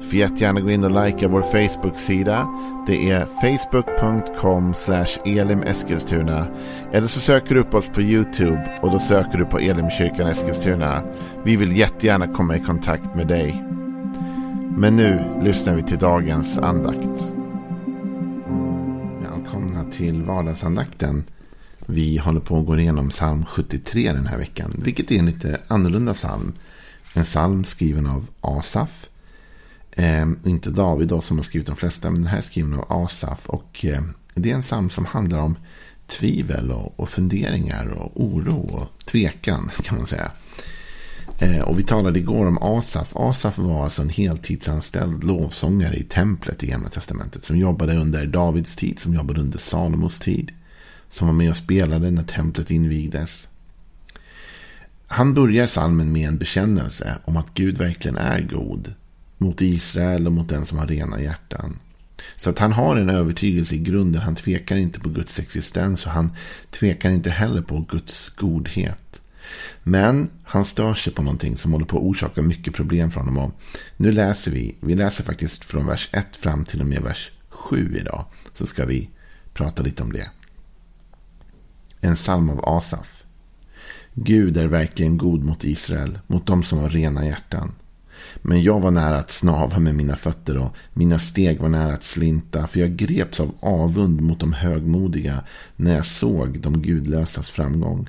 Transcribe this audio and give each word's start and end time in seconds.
Du 0.00 0.06
får 0.06 0.14
jättegärna 0.14 0.60
gå 0.60 0.70
in 0.70 0.84
och 0.84 1.04
likea 1.04 1.28
vår 1.28 1.42
Facebook-sida. 1.42 2.48
Det 2.86 3.10
är 3.10 3.26
facebook.com 3.40 4.74
elimeskilstuna. 5.24 6.46
Eller 6.92 7.06
så 7.06 7.20
söker 7.20 7.54
du 7.54 7.60
upp 7.60 7.74
oss 7.74 7.86
på 7.94 8.02
YouTube 8.02 8.78
och 8.82 8.90
då 8.90 8.98
söker 8.98 9.38
du 9.38 9.44
på 9.44 9.58
Elimkyrkan 9.58 10.26
Eskilstuna. 10.26 11.02
Vi 11.44 11.56
vill 11.56 11.76
jättegärna 11.76 12.28
komma 12.28 12.56
i 12.56 12.60
kontakt 12.60 13.14
med 13.14 13.26
dig. 13.26 13.64
Men 14.76 14.96
nu 14.96 15.24
lyssnar 15.42 15.74
vi 15.74 15.82
till 15.82 15.98
dagens 15.98 16.58
andakt. 16.58 17.34
Välkomna 19.22 19.84
till 19.92 20.22
vardagsandakten. 20.22 21.24
Vi 21.86 22.16
håller 22.18 22.40
på 22.40 22.58
att 22.58 22.66
gå 22.66 22.78
igenom 22.78 23.10
psalm 23.10 23.44
73 23.44 24.12
den 24.12 24.26
här 24.26 24.38
veckan. 24.38 24.74
Vilket 24.84 25.10
är 25.10 25.18
en 25.18 25.26
lite 25.26 25.60
annorlunda 25.68 26.14
psalm. 26.14 26.52
En 27.14 27.24
psalm 27.24 27.64
skriven 27.64 28.06
av 28.06 28.26
Asaf. 28.40 29.08
Eh, 29.98 30.26
inte 30.44 30.70
David 30.70 31.08
då 31.08 31.20
som 31.20 31.36
har 31.36 31.44
skrivit 31.44 31.66
de 31.66 31.76
flesta, 31.76 32.10
men 32.10 32.20
den 32.20 32.30
här 32.30 32.38
är 32.38 32.42
skriven 32.42 32.74
av 32.74 32.92
Asaf. 33.04 33.46
Och 33.46 33.84
eh, 33.84 34.02
det 34.34 34.50
är 34.50 34.54
en 34.54 34.62
psalm 34.62 34.90
som 34.90 35.04
handlar 35.04 35.38
om 35.38 35.56
tvivel 36.06 36.70
och, 36.70 37.00
och 37.00 37.08
funderingar 37.08 37.86
och 37.86 38.12
oro 38.14 38.58
och 38.58 39.04
tvekan 39.04 39.70
kan 39.82 39.98
man 39.98 40.06
säga. 40.06 40.32
Eh, 41.38 41.60
och 41.60 41.78
vi 41.78 41.82
talade 41.82 42.18
igår 42.18 42.46
om 42.46 42.58
Asaf. 42.58 43.16
Asaf 43.16 43.58
var 43.58 43.84
alltså 43.84 44.02
en 44.02 44.08
heltidsanställd 44.08 45.24
lovsångare 45.24 45.96
i 45.96 46.02
templet 46.02 46.64
i 46.64 46.66
Gamla 46.66 46.88
Testamentet. 46.88 47.44
Som 47.44 47.56
jobbade 47.56 47.96
under 47.96 48.26
Davids 48.26 48.76
tid, 48.76 48.98
som 48.98 49.14
jobbade 49.14 49.40
under 49.40 49.58
Salomos 49.58 50.18
tid. 50.18 50.52
Som 51.10 51.26
var 51.26 51.34
med 51.34 51.50
och 51.50 51.56
spelade 51.56 52.10
när 52.10 52.22
templet 52.22 52.70
invigdes. 52.70 53.48
Han 55.06 55.34
börjar 55.34 55.66
salmen 55.66 56.12
med 56.12 56.28
en 56.28 56.38
bekännelse 56.38 57.14
om 57.24 57.36
att 57.36 57.54
Gud 57.54 57.78
verkligen 57.78 58.16
är 58.16 58.40
god 58.40 58.94
mot 59.38 59.60
Israel 59.60 60.26
och 60.26 60.32
mot 60.32 60.48
den 60.48 60.66
som 60.66 60.78
har 60.78 60.86
rena 60.86 61.20
hjärtan. 61.20 61.78
Så 62.36 62.50
att 62.50 62.58
han 62.58 62.72
har 62.72 62.96
en 62.96 63.10
övertygelse 63.10 63.74
i 63.74 63.78
grunden. 63.78 64.22
Han 64.22 64.34
tvekar 64.34 64.76
inte 64.76 65.00
på 65.00 65.08
Guds 65.08 65.38
existens 65.38 66.06
och 66.06 66.12
han 66.12 66.30
tvekar 66.70 67.10
inte 67.10 67.30
heller 67.30 67.62
på 67.62 67.86
Guds 67.90 68.28
godhet. 68.28 69.20
Men 69.82 70.30
han 70.44 70.64
stör 70.64 70.94
sig 70.94 71.12
på 71.12 71.22
någonting 71.22 71.56
som 71.56 71.72
håller 71.72 71.86
på 71.86 71.96
att 71.96 72.02
orsaka 72.02 72.42
mycket 72.42 72.74
problem 72.74 73.10
för 73.10 73.20
honom. 73.20 73.38
Och 73.38 73.52
nu 73.96 74.12
läser 74.12 74.50
vi, 74.50 74.74
vi 74.80 74.94
läser 74.94 75.24
faktiskt 75.24 75.64
från 75.64 75.86
vers 75.86 76.08
1 76.12 76.36
fram 76.36 76.64
till 76.64 76.80
och 76.80 76.86
med 76.86 77.02
vers 77.02 77.30
7 77.48 77.96
idag. 78.00 78.24
Så 78.54 78.66
ska 78.66 78.84
vi 78.84 79.10
prata 79.54 79.82
lite 79.82 80.02
om 80.02 80.12
det. 80.12 80.30
En 82.00 82.14
psalm 82.14 82.50
av 82.50 82.68
Asaf. 82.68 83.24
Gud 84.14 84.56
är 84.56 84.66
verkligen 84.66 85.18
god 85.18 85.44
mot 85.44 85.64
Israel, 85.64 86.18
mot 86.26 86.46
dem 86.46 86.62
som 86.62 86.78
har 86.78 86.90
rena 86.90 87.26
hjärtan. 87.26 87.74
Men 88.42 88.62
jag 88.62 88.80
var 88.80 88.90
nära 88.90 89.18
att 89.18 89.30
snava 89.30 89.78
med 89.78 89.94
mina 89.94 90.16
fötter 90.16 90.58
och 90.58 90.76
mina 90.92 91.18
steg 91.18 91.60
var 91.60 91.68
nära 91.68 91.92
att 91.92 92.04
slinta. 92.04 92.66
För 92.66 92.80
jag 92.80 92.96
greps 92.96 93.40
av 93.40 93.54
avund 93.60 94.20
mot 94.20 94.40
de 94.40 94.52
högmodiga 94.52 95.44
när 95.76 95.94
jag 95.94 96.06
såg 96.06 96.60
de 96.60 96.82
gudlösas 96.82 97.50
framgång. 97.50 98.08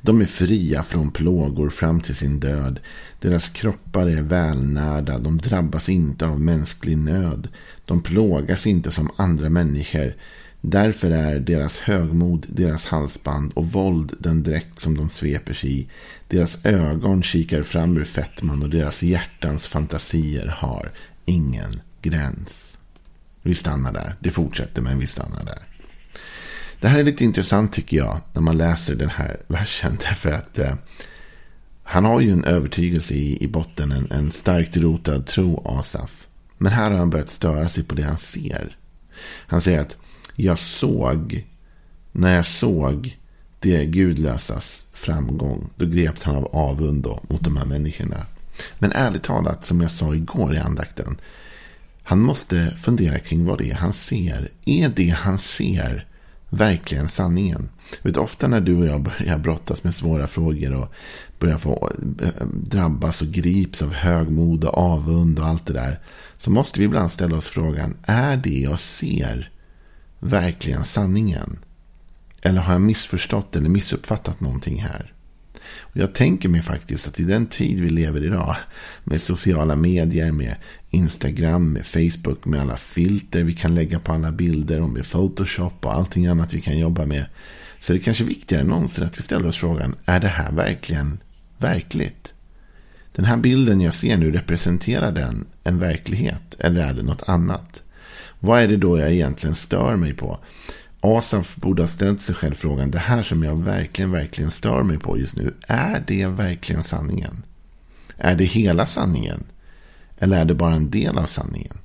De 0.00 0.20
är 0.20 0.26
fria 0.26 0.82
från 0.82 1.10
plågor 1.10 1.70
fram 1.70 2.00
till 2.00 2.14
sin 2.14 2.40
död. 2.40 2.80
Deras 3.20 3.48
kroppar 3.48 4.06
är 4.06 4.22
välnärda. 4.22 5.18
De 5.18 5.38
drabbas 5.38 5.88
inte 5.88 6.26
av 6.26 6.40
mänsklig 6.40 6.98
nöd. 6.98 7.48
De 7.84 8.02
plågas 8.02 8.66
inte 8.66 8.90
som 8.90 9.10
andra 9.16 9.48
människor. 9.48 10.16
Därför 10.68 11.10
är 11.10 11.40
deras 11.40 11.78
högmod 11.78 12.46
deras 12.48 12.86
halsband 12.86 13.52
och 13.52 13.72
våld 13.72 14.12
den 14.18 14.42
dräkt 14.42 14.78
som 14.78 14.96
de 14.96 15.10
sveper 15.10 15.54
sig 15.54 15.80
i. 15.80 15.88
Deras 16.28 16.64
ögon 16.64 17.22
kikar 17.22 17.62
fram 17.62 17.96
ur 17.96 18.04
fettman 18.04 18.62
och 18.62 18.70
deras 18.70 19.02
hjärtans 19.02 19.66
fantasier 19.66 20.46
har 20.46 20.90
ingen 21.24 21.80
gräns. 22.02 22.76
Vi 23.42 23.54
stannar 23.54 23.92
där. 23.92 24.14
Det 24.20 24.30
fortsätter 24.30 24.82
men 24.82 24.98
vi 24.98 25.06
stannar 25.06 25.44
där. 25.44 25.62
Det 26.80 26.88
här 26.88 26.98
är 26.98 27.04
lite 27.04 27.24
intressant 27.24 27.72
tycker 27.72 27.96
jag 27.96 28.20
när 28.32 28.42
man 28.42 28.56
läser 28.56 28.94
den 28.94 29.10
här 29.10 29.40
versen. 29.46 29.98
Därför 30.08 30.32
att 30.32 30.58
eh, 30.58 30.74
han 31.82 32.04
har 32.04 32.20
ju 32.20 32.30
en 32.30 32.44
övertygelse 32.44 33.14
i, 33.14 33.44
i 33.44 33.48
botten. 33.48 33.92
En, 33.92 34.10
en 34.10 34.30
starkt 34.30 34.76
rotad 34.76 35.26
tro 35.26 35.78
Asaf. 35.78 36.26
Men 36.58 36.72
här 36.72 36.90
har 36.90 36.98
han 36.98 37.10
börjat 37.10 37.30
störa 37.30 37.68
sig 37.68 37.84
på 37.84 37.94
det 37.94 38.02
han 38.02 38.18
ser. 38.18 38.76
Han 39.46 39.60
säger 39.60 39.80
att 39.80 39.96
jag 40.36 40.58
såg, 40.58 41.44
när 42.12 42.34
jag 42.34 42.46
såg 42.46 43.18
det 43.58 43.84
gudlösas 43.84 44.84
framgång, 44.92 45.70
då 45.76 45.86
greps 45.86 46.22
han 46.22 46.36
av 46.36 46.48
avund 46.52 47.02
då, 47.02 47.20
mot 47.28 47.44
de 47.44 47.56
här 47.56 47.64
människorna. 47.64 48.26
Men 48.78 48.92
ärligt 48.92 49.22
talat, 49.22 49.64
som 49.64 49.80
jag 49.80 49.90
sa 49.90 50.14
igår 50.14 50.54
i 50.54 50.58
andakten, 50.58 51.16
han 52.02 52.20
måste 52.20 52.76
fundera 52.82 53.18
kring 53.18 53.44
vad 53.44 53.58
det 53.58 53.70
är 53.70 53.74
han 53.74 53.92
ser. 53.92 54.48
Är 54.64 54.88
det 54.88 55.08
han 55.08 55.38
ser 55.38 56.06
verkligen 56.50 57.08
sanningen? 57.08 57.68
Vet, 58.02 58.16
ofta 58.16 58.48
när 58.48 58.60
du 58.60 58.76
och 58.76 58.86
jag 58.86 59.02
börjar 59.02 59.38
brottas 59.38 59.84
med 59.84 59.94
svåra 59.94 60.26
frågor 60.26 60.74
och 60.74 60.92
börjar 61.38 61.58
få 61.58 61.92
eh, 62.22 62.46
drabbas 62.52 63.22
och 63.22 63.28
grips 63.28 63.82
av 63.82 63.92
högmod 63.92 64.64
och 64.64 64.78
avund 64.78 65.38
och 65.38 65.46
allt 65.46 65.66
det 65.66 65.72
där. 65.72 66.00
Så 66.38 66.50
måste 66.50 66.80
vi 66.80 66.84
ibland 66.84 67.10
ställa 67.10 67.36
oss 67.36 67.46
frågan, 67.46 67.96
är 68.02 68.36
det 68.36 68.58
jag 68.58 68.80
ser 68.80 69.50
verkligen 70.20 70.84
sanningen? 70.84 71.58
Eller 72.42 72.60
har 72.60 72.72
jag 72.72 72.82
missförstått 72.82 73.56
eller 73.56 73.68
missuppfattat 73.68 74.40
någonting 74.40 74.82
här? 74.82 75.12
Och 75.78 75.96
jag 75.96 76.14
tänker 76.14 76.48
mig 76.48 76.62
faktiskt 76.62 77.08
att 77.08 77.20
i 77.20 77.24
den 77.24 77.46
tid 77.46 77.80
vi 77.80 77.90
lever 77.90 78.24
idag. 78.24 78.56
Med 79.04 79.20
sociala 79.20 79.76
medier, 79.76 80.32
med 80.32 80.56
Instagram, 80.90 81.72
med 81.72 81.86
Facebook, 81.86 82.44
med 82.44 82.60
alla 82.60 82.76
filter 82.76 83.42
vi 83.42 83.52
kan 83.52 83.74
lägga 83.74 84.00
på 84.00 84.12
alla 84.12 84.32
bilder. 84.32 84.80
Och 84.80 84.88
med 84.88 85.10
Photoshop 85.10 85.84
och 85.86 85.94
allting 85.94 86.26
annat 86.26 86.54
vi 86.54 86.60
kan 86.60 86.78
jobba 86.78 87.06
med. 87.06 87.26
Så 87.78 87.92
är 87.92 87.96
det 87.96 88.02
kanske 88.02 88.24
viktigare 88.24 88.62
än 88.62 88.68
någonsin 88.68 89.04
att 89.04 89.18
vi 89.18 89.22
ställer 89.22 89.46
oss 89.46 89.56
frågan. 89.56 89.94
Är 90.04 90.20
det 90.20 90.28
här 90.28 90.52
verkligen 90.52 91.18
verkligt? 91.58 92.34
Den 93.12 93.24
här 93.24 93.36
bilden 93.36 93.80
jag 93.80 93.94
ser 93.94 94.16
nu, 94.16 94.30
representerar 94.30 95.12
den 95.12 95.46
en 95.64 95.78
verklighet? 95.78 96.54
Eller 96.58 96.80
är 96.80 96.94
det 96.94 97.02
något 97.02 97.28
annat? 97.28 97.82
Vad 98.40 98.60
är 98.60 98.68
det 98.68 98.76
då 98.76 98.98
jag 98.98 99.12
egentligen 99.12 99.54
stör 99.54 99.96
mig 99.96 100.14
på? 100.14 100.38
Asaf 101.00 101.56
borde 101.56 101.82
ha 101.82 101.88
ställt 101.88 102.22
sig 102.22 102.34
själv 102.34 102.54
frågan. 102.54 102.90
Det 102.90 102.98
här 102.98 103.22
som 103.22 103.42
jag 103.42 103.56
verkligen, 103.56 104.10
verkligen 104.10 104.50
stör 104.50 104.82
mig 104.82 104.98
på 104.98 105.18
just 105.18 105.36
nu. 105.36 105.54
Är 105.66 106.04
det 106.06 106.26
verkligen 106.26 106.82
sanningen? 106.82 107.42
Är 108.18 108.34
det 108.34 108.44
hela 108.44 108.86
sanningen? 108.86 109.44
Eller 110.18 110.40
är 110.40 110.44
det 110.44 110.54
bara 110.54 110.74
en 110.74 110.90
del 110.90 111.18
av 111.18 111.26
sanningen? 111.26 111.78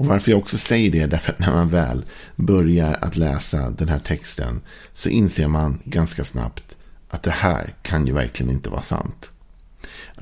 Och 0.00 0.06
varför 0.06 0.30
jag 0.30 0.38
också 0.40 0.58
säger 0.58 0.90
det 0.90 1.00
är 1.00 1.08
därför 1.08 1.32
att 1.32 1.38
när 1.38 1.52
man 1.52 1.68
väl 1.68 2.04
börjar 2.36 2.98
att 3.00 3.16
läsa 3.16 3.70
den 3.70 3.88
här 3.88 3.98
texten 3.98 4.60
så 4.92 5.08
inser 5.08 5.48
man 5.48 5.78
ganska 5.84 6.24
snabbt 6.24 6.76
att 7.08 7.22
det 7.22 7.30
här 7.30 7.74
kan 7.82 8.06
ju 8.06 8.12
verkligen 8.12 8.52
inte 8.52 8.70
vara 8.70 8.82
sant. 8.82 9.30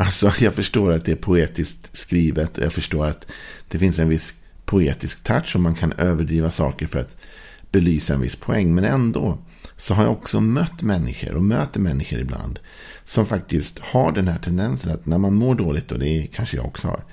Alltså 0.01 0.33
jag 0.41 0.55
förstår 0.55 0.93
att 0.93 1.05
det 1.05 1.13
är 1.13 1.17
poetiskt 1.17 1.97
skrivet 1.97 2.59
och 2.59 2.65
jag 2.65 2.73
förstår 2.73 3.07
att 3.07 3.27
det 3.69 3.79
finns 3.79 3.99
en 3.99 4.09
viss 4.09 4.35
poetisk 4.65 5.23
touch 5.23 5.55
och 5.55 5.61
man 5.61 5.75
kan 5.75 5.93
överdriva 5.93 6.51
saker 6.51 6.87
för 6.87 6.99
att 6.99 7.17
belysa 7.71 8.15
en 8.15 8.21
viss 8.21 8.37
poäng. 8.37 8.75
Men 8.75 8.85
ändå 8.85 9.39
så 9.77 9.95
har 9.95 10.03
jag 10.03 10.13
också 10.13 10.41
mött 10.41 10.83
människor 10.83 11.35
och 11.35 11.43
möter 11.43 11.81
människor 11.81 12.19
ibland 12.19 12.59
som 13.05 13.27
faktiskt 13.27 13.79
har 13.79 14.13
den 14.13 14.29
här 14.29 14.39
tendensen 14.39 14.93
att 14.93 15.07
när 15.07 15.19
man 15.19 15.35
mår 15.35 15.55
dåligt, 15.55 15.93
och 15.93 15.99
det 15.99 16.27
kanske 16.35 16.57
jag 16.57 16.67
också 16.67 16.89
har, 16.89 17.05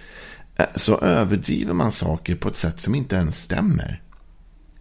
eh, 0.55 0.65
så 0.75 0.99
överdriver 0.99 1.73
man 1.73 1.91
saker 1.91 2.35
på 2.35 2.49
ett 2.49 2.55
sätt 2.55 2.79
som 2.79 2.95
inte 2.95 3.15
ens 3.15 3.43
stämmer. 3.43 4.01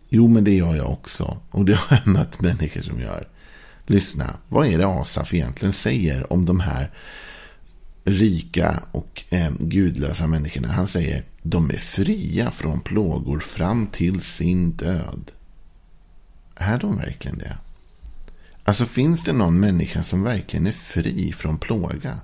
Jo, 0.09 0.29
men 0.29 0.45
det 0.45 0.55
gör 0.55 0.75
jag 0.75 0.91
också. 0.91 1.39
Och 1.51 1.65
det 1.65 1.75
har 1.75 1.97
jag 2.05 2.15
mött 2.15 2.41
människor 2.41 2.83
som 2.83 3.01
gör. 3.01 3.29
Lyssna, 3.87 4.37
vad 4.49 4.67
är 4.67 4.79
det 4.79 4.87
Asaf 4.87 5.35
egentligen 5.35 5.73
säger 5.73 6.33
om 6.33 6.45
de 6.45 6.61
här 6.61 6.91
rika 8.05 8.83
och 8.93 9.25
eh, 9.31 9.53
gudlösa 9.59 10.27
människorna. 10.27 10.69
Han 10.69 10.87
säger 10.87 11.25
de 11.43 11.71
är 11.71 11.77
fria 11.77 12.51
från 12.51 12.81
plågor 12.81 13.41
fram 13.41 13.87
till 13.87 14.21
sin 14.21 14.71
död. 14.71 15.31
Är 16.55 16.79
de 16.79 16.97
verkligen 16.97 17.39
det? 17.39 17.59
Alltså 18.65 18.87
finns 18.87 19.25
det 19.25 19.33
någon 19.33 19.61
människa 19.61 20.03
som 20.03 20.23
verkligen 20.23 20.67
är 20.67 20.73
fri 20.73 21.33
från 21.33 21.59
plåga? 21.59 22.21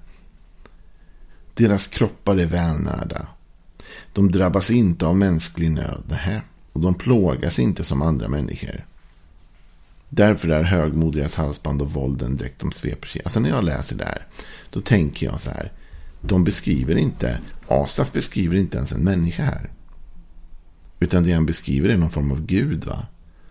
Deras 1.54 1.86
kroppar 1.86 2.36
är 2.36 2.46
välnärda. 2.46 3.26
De 4.12 4.30
drabbas 4.30 4.70
inte 4.70 5.06
av 5.06 5.16
mänsklig 5.16 5.70
nöd. 5.70 6.18
Och 6.72 6.80
de 6.80 6.94
plågas 6.94 7.58
inte 7.58 7.84
som 7.84 8.02
andra 8.02 8.28
människor. 8.28 8.86
Därför 10.12 10.48
är 10.48 10.62
högmodigas 10.62 11.34
halsband 11.34 11.82
och 11.82 11.92
vålden 11.92 12.36
dräkt 12.36 12.58
de 12.60 12.72
sveper 12.72 13.08
sig. 13.08 13.22
Alltså 13.24 13.40
när 13.40 13.48
jag 13.48 13.64
läser 13.64 13.96
det 13.96 14.04
här. 14.04 14.26
Då 14.70 14.80
tänker 14.80 15.26
jag 15.26 15.40
så 15.40 15.50
här. 15.50 15.72
De 16.20 16.44
beskriver 16.44 16.94
inte. 16.98 17.38
Asaf 17.68 18.12
beskriver 18.12 18.56
inte 18.56 18.76
ens 18.76 18.92
en 18.92 19.04
människa 19.04 19.42
här. 19.42 19.70
Utan 21.00 21.24
det 21.24 21.32
han 21.32 21.46
beskriver 21.46 21.88
är 21.88 21.96
någon 21.96 22.10
form 22.10 22.32
av 22.32 22.46
gud. 22.46 22.84
va? 22.84 23.06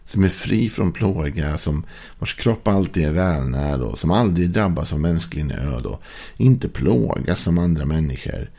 Som 0.05 0.23
är 0.23 0.29
fri 0.29 0.69
från 0.69 0.91
plåga. 0.91 1.57
Som, 1.57 1.85
vars 2.19 2.35
kropp 2.35 2.67
alltid 2.67 3.05
är 3.05 3.11
välnärd. 3.11 3.81
Och 3.81 3.99
som 3.99 4.11
aldrig 4.11 4.49
drabbas 4.49 4.93
av 4.93 4.99
mänsklig 4.99 5.45
nöd. 5.45 5.85
Och 5.85 6.01
inte 6.37 6.69
plågas 6.69 7.39
som 7.39 7.57
andra 7.57 7.85
människor. 7.85 8.49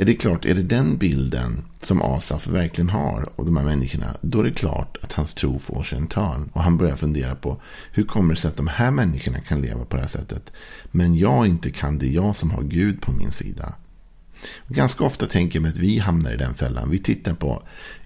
Är 0.00 0.04
det 0.04 0.14
klart, 0.14 0.44
är 0.44 0.54
det 0.54 0.62
den 0.62 0.96
bilden 0.96 1.64
som 1.80 2.02
Asaf 2.02 2.46
verkligen 2.46 2.88
har 2.88 3.28
av 3.36 3.46
de 3.46 3.56
här 3.56 3.64
människorna. 3.64 4.16
Då 4.20 4.40
är 4.40 4.44
det 4.44 4.52
klart 4.52 4.96
att 5.02 5.12
hans 5.12 5.34
tro 5.34 5.58
får 5.58 5.82
sig 5.82 5.98
en 5.98 6.06
törn. 6.06 6.50
Och 6.52 6.62
han 6.62 6.76
börjar 6.76 6.96
fundera 6.96 7.34
på 7.34 7.60
hur 7.92 8.02
kommer 8.02 8.34
det 8.34 8.40
sig 8.40 8.48
att 8.48 8.56
de 8.56 8.66
här 8.66 8.90
människorna 8.90 9.40
kan 9.40 9.60
leva 9.60 9.84
på 9.84 9.96
det 9.96 10.02
här 10.02 10.08
sättet. 10.08 10.52
Men 10.90 11.14
jag 11.14 11.46
inte 11.46 11.70
kan 11.70 11.98
det, 11.98 12.06
jag 12.06 12.36
som 12.36 12.50
har 12.50 12.62
Gud 12.62 13.00
på 13.00 13.12
min 13.12 13.32
sida. 13.32 13.74
Och 14.58 14.74
ganska 14.74 15.04
ofta 15.04 15.26
tänker 15.26 15.56
jag 15.56 15.62
mig 15.62 15.70
att 15.70 15.78
vi 15.78 15.98
hamnar 15.98 16.32
i 16.32 16.36
den 16.36 16.54
fällan. 16.54 16.90
Vi 16.90 16.98
tittar 16.98 17.34
på 17.34 17.62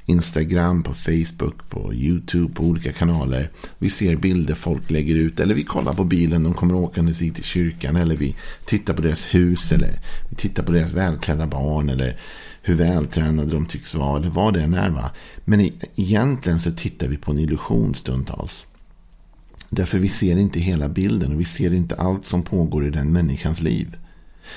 Instagram, 0.06 0.82
på 0.82 0.94
Facebook, 0.94 1.68
på 1.68 1.94
YouTube, 1.94 2.54
på 2.54 2.64
olika 2.64 2.92
kanaler. 2.92 3.50
Vi 3.78 3.90
ser 3.90 4.16
bilder 4.16 4.54
folk 4.54 4.90
lägger 4.90 5.14
ut. 5.14 5.40
Eller 5.40 5.54
vi 5.54 5.64
kollar 5.64 5.92
på 5.92 6.04
bilen, 6.04 6.42
de 6.42 6.54
kommer 6.54 6.74
åkandes 6.74 7.22
hit 7.22 7.34
till 7.34 7.44
kyrkan. 7.44 7.96
Eller 7.96 8.16
vi 8.16 8.36
tittar 8.64 8.94
på 8.94 9.02
deras 9.02 9.34
hus. 9.34 9.72
Eller 9.72 9.98
vi 10.30 10.36
tittar 10.36 10.62
på 10.62 10.72
deras 10.72 10.92
välklädda 10.92 11.46
barn. 11.46 11.88
Eller 11.88 12.20
hur 12.62 12.74
vältränade 12.74 13.50
de 13.50 13.66
tycks 13.66 13.94
vara. 13.94 14.18
Eller 14.18 14.28
vad 14.28 14.54
det 14.54 14.62
än 14.62 14.74
är. 14.74 14.90
Va? 14.90 15.10
Men 15.44 15.70
egentligen 15.96 16.60
så 16.60 16.72
tittar 16.72 17.08
vi 17.08 17.16
på 17.16 17.32
en 17.32 17.38
illusion 17.38 17.94
stundtals. 17.94 18.66
Därför 19.68 19.98
vi 19.98 20.08
ser 20.08 20.36
inte 20.36 20.60
hela 20.60 20.88
bilden 20.88 21.32
och 21.32 21.40
vi 21.40 21.44
ser 21.44 21.74
inte 21.74 21.94
allt 21.94 22.26
som 22.26 22.42
pågår 22.42 22.86
i 22.86 22.90
den 22.90 23.12
människans 23.12 23.60
liv. 23.60 23.96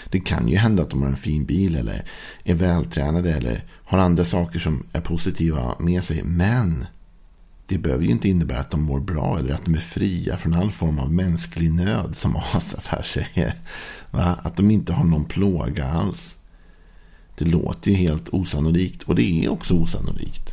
Det 0.09 0.19
kan 0.19 0.47
ju 0.47 0.57
hända 0.57 0.83
att 0.83 0.89
de 0.89 1.01
har 1.01 1.09
en 1.09 1.15
fin 1.15 1.45
bil 1.45 1.75
eller 1.75 2.05
är 2.43 2.53
vältränade 2.53 3.33
eller 3.33 3.63
har 3.83 3.97
andra 3.97 4.25
saker 4.25 4.59
som 4.59 4.83
är 4.91 5.01
positiva 5.01 5.75
med 5.79 6.03
sig. 6.03 6.23
Men 6.23 6.85
det 7.67 7.77
behöver 7.77 8.03
ju 8.03 8.11
inte 8.11 8.29
innebära 8.29 8.59
att 8.59 8.71
de 8.71 8.83
mår 8.83 8.99
bra 8.99 9.39
eller 9.39 9.53
att 9.53 9.65
de 9.65 9.73
är 9.73 9.79
fria 9.79 10.37
från 10.37 10.53
all 10.53 10.71
form 10.71 10.99
av 10.99 11.13
mänsklig 11.13 11.71
nöd 11.73 12.15
som 12.15 12.35
Asaf 12.53 12.87
här 12.87 13.03
säger. 13.03 13.55
Va? 14.11 14.39
Att 14.43 14.57
de 14.57 14.71
inte 14.71 14.93
har 14.93 15.03
någon 15.03 15.25
plåga 15.25 15.85
alls. 15.85 16.35
Det 17.37 17.45
låter 17.45 17.91
ju 17.91 17.97
helt 17.97 18.29
osannolikt 18.29 19.03
och 19.03 19.15
det 19.15 19.45
är 19.45 19.49
också 19.49 19.73
osannolikt. 19.73 20.51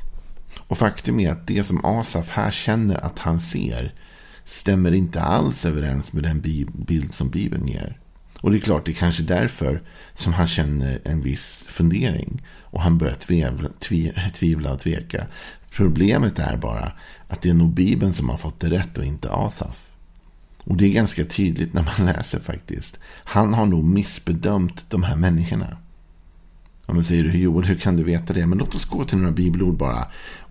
Och 0.59 0.79
faktum 0.79 1.21
är 1.21 1.33
att 1.33 1.47
det 1.47 1.65
som 1.65 1.85
Asaf 1.85 2.31
här 2.31 2.51
känner 2.51 3.05
att 3.05 3.19
han 3.19 3.41
ser 3.41 3.95
stämmer 4.45 4.93
inte 4.93 5.23
alls 5.23 5.65
överens 5.65 6.13
med 6.13 6.23
den 6.23 6.41
bild 6.73 7.15
som 7.15 7.31
Bibeln 7.31 7.69
ger. 7.69 7.99
Och 8.43 8.51
det 8.51 8.57
är 8.57 8.61
klart, 8.61 8.87
det 8.87 8.93
är 8.93 8.95
kanske 8.95 9.23
därför 9.23 9.83
som 10.15 10.33
han 10.33 10.49
känner 10.49 11.01
en 11.05 11.23
viss 11.23 11.65
fundering. 11.69 12.43
Och 12.61 12.83
han 12.83 12.99
börjar 12.99 13.15
tvivla, 13.15 13.69
tvivla 14.33 14.73
och 14.73 14.81
tveka. 14.81 15.27
Problemet 15.71 16.39
är 16.39 16.57
bara 16.57 16.93
att 17.29 17.43
det 17.43 17.51
är 17.51 17.55
nog 17.55 17.75
Bibeln 17.75 18.15
som 18.15 18.29
har 18.29 18.37
fått 18.37 18.61
det 18.61 18.71
rätt 18.71 18.99
och 18.99 19.05
inte 19.05 19.33
Asaf. 19.33 19.87
Och 20.65 20.77
det 20.77 20.87
är 20.87 20.93
ganska 20.93 21.25
tydligt 21.25 21.73
när 21.73 21.83
man 21.83 22.07
läser 22.15 22.41
faktiskt. 22.41 22.99
Han 23.05 23.55
har 23.55 23.67
nog 23.67 23.85
missbedömt 23.85 24.91
de 24.91 25.03
här 25.03 25.17
människorna. 25.17 25.77
Ja, 26.87 26.95
men 26.95 27.05
säger 27.05 27.25
du, 27.25 27.39
Joel, 27.39 27.65
hur 27.65 27.77
kan 27.77 27.97
du 27.97 28.05
veta 28.05 28.33
det? 28.33 28.47
Men 28.47 28.59
låt 28.59 28.75
oss 28.75 28.85
gå 28.85 29.05
till 29.05 29.19
några 29.19 29.33
bibelord 29.33 29.77
bara. 29.77 30.07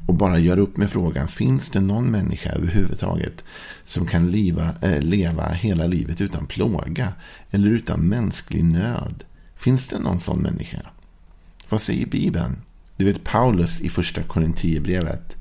Och 0.06 0.14
bara 0.14 0.40
göra 0.40 0.60
upp 0.60 0.78
med 0.78 0.90
frågan. 0.90 1.28
Finns 1.28 1.70
det 1.70 1.80
någon 1.80 2.12
människa 2.12 2.50
överhuvudtaget 2.50 3.44
som 3.84 4.08
kan 4.08 4.32
leva, 4.32 4.76
äh, 4.82 4.94
eh, 4.94 5.02
leva 5.02 5.50
hela 5.50 5.88
livet 5.88 6.22
utan 6.22 6.46
plåga? 6.46 7.14
Eller 7.52 7.70
utan 7.70 8.00
mänsklig 8.00 8.64
nöd? 8.64 9.24
Finns 9.56 9.88
det 9.88 10.00
någon 10.00 10.20
sån 10.20 10.40
människa? 10.40 10.82
Vad 11.70 11.82
säger 11.82 12.06
Bibeln? 12.06 12.62
Du 12.98 13.06
vet 13.06 13.24
Paulus 13.24 13.82
i 13.82 13.90
första 13.90 14.24
Korinthierbrevet. 14.24 15.36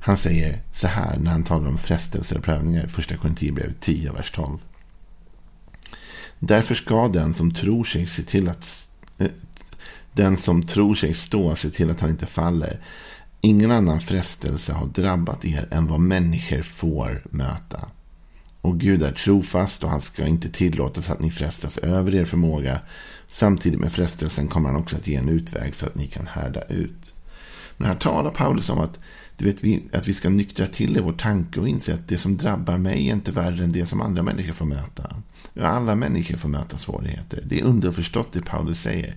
Han 0.00 0.16
säger 0.16 0.62
så 0.72 0.86
här 0.86 1.18
när 1.18 1.30
han 1.30 1.42
talar 1.42 1.68
om 1.68 1.78
frestelser 1.78 2.38
och 2.38 2.44
prövningar. 2.44 2.86
Första 2.86 3.16
Korinthierbrevet 3.16 3.80
10, 3.80 4.12
vers 4.12 4.30
12. 4.30 4.58
Därför 6.38 6.74
ska 6.74 7.08
den 7.08 7.34
som 7.34 7.54
tror 7.54 7.84
sig 7.84 8.06
se 8.06 8.22
till 8.22 8.48
att 8.48 8.88
eh, 9.18 9.30
den 10.12 10.36
som 10.36 10.62
tror 10.62 10.94
sig 10.94 11.14
stå 11.14 11.56
se 11.56 11.70
till 11.70 11.90
att 11.90 12.00
han 12.00 12.10
inte 12.10 12.26
faller. 12.26 12.80
Ingen 13.40 13.70
annan 13.70 14.00
frestelse 14.00 14.72
har 14.72 14.86
drabbat 14.86 15.44
er 15.44 15.68
än 15.70 15.86
vad 15.86 16.00
människor 16.00 16.62
får 16.62 17.22
möta. 17.30 17.88
Och 18.60 18.80
Gud 18.80 19.02
är 19.02 19.12
trofast 19.12 19.84
och 19.84 19.90
han 19.90 20.00
ska 20.00 20.26
inte 20.26 20.48
tillåta 20.48 21.02
så 21.02 21.12
att 21.12 21.20
ni 21.20 21.30
frestas 21.30 21.78
över 21.78 22.14
er 22.14 22.24
förmåga. 22.24 22.80
Samtidigt 23.28 23.80
med 23.80 23.92
frestelsen 23.92 24.48
kommer 24.48 24.68
han 24.68 24.80
också 24.80 24.96
att 24.96 25.06
ge 25.06 25.16
en 25.16 25.28
utväg 25.28 25.74
så 25.74 25.86
att 25.86 25.94
ni 25.94 26.06
kan 26.06 26.26
härda 26.26 26.62
ut. 26.62 27.14
Men 27.76 27.88
här 27.88 27.94
talar 27.94 28.30
Paulus 28.30 28.70
om 28.70 28.80
att, 28.80 28.98
du 29.36 29.44
vet, 29.44 29.94
att 29.94 30.08
vi 30.08 30.14
ska 30.14 30.28
nyktra 30.28 30.66
till 30.66 30.96
i 30.96 31.00
vår 31.00 31.12
tanke 31.12 31.60
och 31.60 31.68
inse 31.68 31.94
att 31.94 32.08
det 32.08 32.18
som 32.18 32.36
drabbar 32.36 32.78
mig 32.78 33.08
är 33.08 33.12
inte 33.12 33.32
värre 33.32 33.64
än 33.64 33.72
det 33.72 33.86
som 33.86 34.00
andra 34.00 34.22
människor 34.22 34.52
får 34.52 34.66
möta. 34.66 35.16
Alla 35.60 35.94
människor 35.94 36.36
får 36.36 36.48
möta 36.48 36.78
svårigheter. 36.78 37.42
Det 37.46 37.60
är 37.60 37.64
underförstått 37.64 38.32
det 38.32 38.42
Paulus 38.42 38.80
säger. 38.80 39.14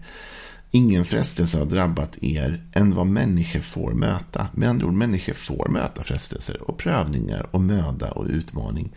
Ingen 0.71 1.05
frestelse 1.05 1.57
har 1.57 1.65
drabbat 1.65 2.17
er 2.21 2.63
än 2.73 2.95
vad 2.95 3.07
människor 3.07 3.59
får 3.59 3.93
möta. 3.93 4.47
Med 4.53 4.69
andra 4.69 4.87
ord, 4.87 4.93
människor 4.93 5.33
får 5.33 5.67
möta 5.69 6.03
frestelser 6.03 6.61
och 6.61 6.77
prövningar 6.77 7.47
och 7.51 7.61
möda 7.61 8.11
och 8.11 8.25
utmaning. 8.25 8.89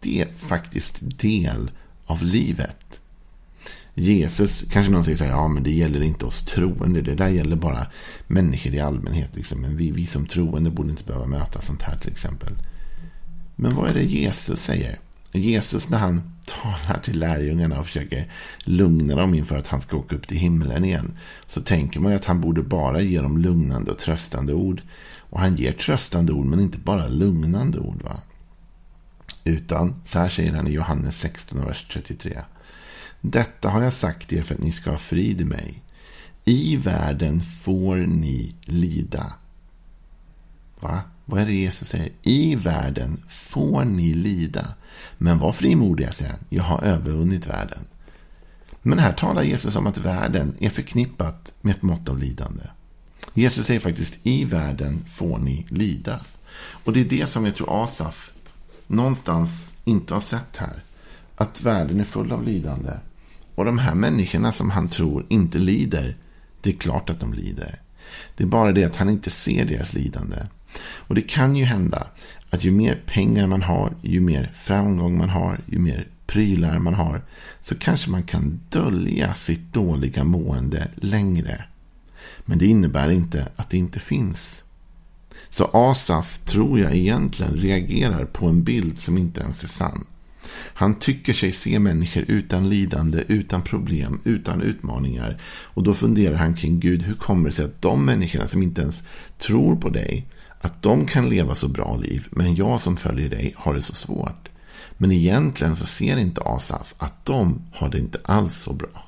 Det 0.00 0.20
är 0.20 0.28
faktiskt 0.36 0.98
del 1.00 1.70
av 2.04 2.22
livet. 2.22 3.00
Jesus, 3.94 4.64
kanske 4.70 4.92
någon 4.92 5.04
säger 5.04 5.18
så 5.18 5.24
här, 5.24 5.30
ja 5.30 5.48
men 5.48 5.62
det 5.62 5.70
gäller 5.70 6.02
inte 6.02 6.24
oss 6.24 6.42
troende. 6.42 7.02
Det 7.02 7.14
där 7.14 7.28
gäller 7.28 7.56
bara 7.56 7.86
människor 8.26 8.74
i 8.74 8.80
allmänhet. 8.80 9.30
Liksom. 9.36 9.60
Men 9.60 9.76
vi, 9.76 9.90
vi 9.90 10.06
som 10.06 10.26
troende 10.26 10.70
borde 10.70 10.90
inte 10.90 11.04
behöva 11.04 11.26
möta 11.26 11.60
sånt 11.60 11.82
här 11.82 11.96
till 11.96 12.12
exempel. 12.12 12.52
Men 13.56 13.76
vad 13.76 13.90
är 13.90 13.94
det 13.94 14.04
Jesus 14.04 14.60
säger? 14.60 14.98
Jesus 15.32 15.88
när 15.88 15.98
han 15.98 16.32
talar 16.50 17.00
till 17.02 17.18
lärjungarna 17.18 17.80
och 17.80 17.86
försöker 17.86 18.32
lugna 18.64 19.16
dem 19.16 19.34
inför 19.34 19.58
att 19.58 19.68
han 19.68 19.80
ska 19.80 19.96
åka 19.96 20.16
upp 20.16 20.28
till 20.28 20.36
himlen 20.36 20.84
igen. 20.84 21.18
Så 21.46 21.60
tänker 21.60 22.00
man 22.00 22.12
ju 22.12 22.18
att 22.18 22.24
han 22.24 22.40
borde 22.40 22.62
bara 22.62 23.00
ge 23.00 23.20
dem 23.20 23.38
lugnande 23.38 23.90
och 23.90 23.98
tröstande 23.98 24.54
ord. 24.54 24.82
Och 25.30 25.40
han 25.40 25.56
ger 25.56 25.72
tröstande 25.72 26.32
ord 26.32 26.46
men 26.46 26.60
inte 26.60 26.78
bara 26.78 27.08
lugnande 27.08 27.78
ord. 27.78 28.02
va? 28.02 28.16
Utan, 29.44 29.94
så 30.04 30.18
här 30.18 30.28
säger 30.28 30.52
han 30.52 30.68
i 30.68 30.72
Johannes 30.72 31.18
16, 31.18 31.64
vers 31.66 31.86
33. 31.92 32.38
Detta 33.20 33.68
har 33.68 33.82
jag 33.82 33.92
sagt 33.92 34.32
er 34.32 34.42
för 34.42 34.54
att 34.54 34.62
ni 34.62 34.72
ska 34.72 34.90
ha 34.90 34.98
frid 34.98 35.40
i 35.40 35.44
mig. 35.44 35.82
I 36.44 36.76
världen 36.76 37.42
får 37.62 37.96
ni 37.96 38.54
lida. 38.60 39.32
Va? 40.80 41.00
Vad 41.30 41.40
är 41.40 41.46
det 41.46 41.52
Jesus 41.52 41.88
säger? 41.88 42.12
I 42.22 42.54
världen 42.54 43.22
får 43.28 43.84
ni 43.84 44.14
lida. 44.14 44.74
Men 45.18 45.38
var 45.38 45.52
frimodiga, 45.52 46.12
säger 46.12 46.30
han. 46.30 46.40
Jag 46.48 46.62
har 46.62 46.82
övervunnit 46.82 47.46
världen. 47.46 47.78
Men 48.82 48.98
här 48.98 49.12
talar 49.12 49.42
Jesus 49.42 49.76
om 49.76 49.86
att 49.86 49.98
världen 49.98 50.54
är 50.60 50.70
förknippat 50.70 51.52
med 51.60 51.76
ett 51.76 51.82
mått 51.82 52.08
av 52.08 52.18
lidande. 52.18 52.62
Jesus 53.34 53.66
säger 53.66 53.80
faktiskt 53.80 54.18
i 54.22 54.44
världen 54.44 55.04
får 55.14 55.38
ni 55.38 55.66
lida. 55.68 56.20
Och 56.84 56.92
det 56.92 57.00
är 57.00 57.04
det 57.04 57.26
som 57.26 57.46
jag 57.46 57.56
tror 57.56 57.84
Asaf 57.84 58.32
någonstans 58.86 59.72
inte 59.84 60.14
har 60.14 60.20
sett 60.20 60.56
här. 60.56 60.82
Att 61.36 61.62
världen 61.62 62.00
är 62.00 62.04
full 62.04 62.32
av 62.32 62.44
lidande. 62.44 62.92
Och 63.54 63.64
de 63.64 63.78
här 63.78 63.94
människorna 63.94 64.52
som 64.52 64.70
han 64.70 64.88
tror 64.88 65.26
inte 65.28 65.58
lider, 65.58 66.16
det 66.60 66.70
är 66.70 66.74
klart 66.74 67.10
att 67.10 67.20
de 67.20 67.34
lider. 67.34 67.80
Det 68.36 68.44
är 68.44 68.48
bara 68.48 68.72
det 68.72 68.84
att 68.84 68.96
han 68.96 69.10
inte 69.10 69.30
ser 69.30 69.64
deras 69.64 69.92
lidande. 69.92 70.36
Och 70.78 71.14
det 71.14 71.22
kan 71.22 71.56
ju 71.56 71.64
hända 71.64 72.06
att 72.50 72.64
ju 72.64 72.70
mer 72.70 73.02
pengar 73.06 73.46
man 73.46 73.62
har, 73.62 73.92
ju 74.02 74.20
mer 74.20 74.52
framgång 74.54 75.18
man 75.18 75.28
har, 75.28 75.60
ju 75.66 75.78
mer 75.78 76.08
prylar 76.26 76.78
man 76.78 76.94
har, 76.94 77.22
så 77.64 77.74
kanske 77.74 78.10
man 78.10 78.22
kan 78.22 78.60
dölja 78.68 79.34
sitt 79.34 79.72
dåliga 79.72 80.24
mående 80.24 80.88
längre. 80.94 81.64
Men 82.44 82.58
det 82.58 82.66
innebär 82.66 83.10
inte 83.10 83.48
att 83.56 83.70
det 83.70 83.76
inte 83.76 83.98
finns. 83.98 84.62
Så 85.50 85.70
Asaf 85.72 86.38
tror 86.38 86.80
jag 86.80 86.96
egentligen 86.96 87.56
reagerar 87.56 88.24
på 88.24 88.46
en 88.46 88.62
bild 88.62 88.98
som 88.98 89.18
inte 89.18 89.40
ens 89.40 89.64
är 89.64 89.68
sann. 89.68 90.04
Han 90.52 90.94
tycker 90.94 91.32
sig 91.32 91.52
se 91.52 91.78
människor 91.78 92.24
utan 92.28 92.68
lidande, 92.68 93.24
utan 93.28 93.62
problem, 93.62 94.20
utan 94.24 94.62
utmaningar. 94.62 95.38
Och 95.42 95.82
då 95.82 95.94
funderar 95.94 96.34
han 96.34 96.54
kring 96.54 96.80
Gud, 96.80 97.02
hur 97.02 97.14
kommer 97.14 97.48
det 97.48 97.54
sig 97.54 97.64
att 97.64 97.82
de 97.82 98.04
människorna 98.04 98.48
som 98.48 98.62
inte 98.62 98.82
ens 98.82 99.02
tror 99.38 99.76
på 99.76 99.88
dig, 99.88 100.26
att 100.60 100.82
de 100.82 101.06
kan 101.06 101.28
leva 101.28 101.54
så 101.54 101.68
bra 101.68 101.96
liv, 101.96 102.28
men 102.30 102.54
jag 102.54 102.80
som 102.80 102.96
följer 102.96 103.28
dig 103.28 103.54
har 103.56 103.74
det 103.74 103.82
så 103.82 103.94
svårt. 103.94 104.48
Men 104.92 105.12
egentligen 105.12 105.76
så 105.76 105.86
ser 105.86 106.16
inte 106.16 106.40
Asaf 106.40 106.94
att 106.98 107.24
de 107.24 107.62
har 107.72 107.88
det 107.88 107.98
inte 107.98 108.20
alls 108.24 108.62
så 108.62 108.72
bra. 108.72 109.04